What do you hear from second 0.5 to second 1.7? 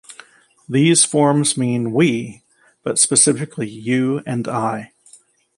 These forms